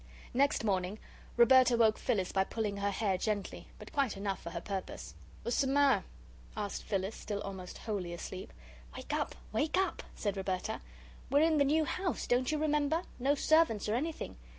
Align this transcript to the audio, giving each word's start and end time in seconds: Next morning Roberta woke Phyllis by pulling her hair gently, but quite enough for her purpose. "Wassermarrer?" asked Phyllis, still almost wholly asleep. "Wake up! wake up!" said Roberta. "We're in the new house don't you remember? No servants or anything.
Next 0.33 0.63
morning 0.63 0.97
Roberta 1.37 1.77
woke 1.77 1.99
Phyllis 1.99 2.31
by 2.31 2.43
pulling 2.43 2.77
her 2.77 2.89
hair 2.89 3.19
gently, 3.19 3.67
but 3.77 3.91
quite 3.93 4.17
enough 4.17 4.41
for 4.41 4.49
her 4.49 4.59
purpose. 4.59 5.13
"Wassermarrer?" 5.45 6.05
asked 6.57 6.81
Phyllis, 6.81 7.15
still 7.15 7.39
almost 7.41 7.77
wholly 7.77 8.11
asleep. 8.11 8.51
"Wake 8.97 9.13
up! 9.13 9.35
wake 9.53 9.77
up!" 9.77 10.01
said 10.15 10.37
Roberta. 10.37 10.81
"We're 11.29 11.43
in 11.43 11.59
the 11.59 11.63
new 11.65 11.85
house 11.85 12.25
don't 12.25 12.51
you 12.51 12.57
remember? 12.57 13.03
No 13.19 13.35
servants 13.35 13.87
or 13.87 13.93
anything. 13.93 14.37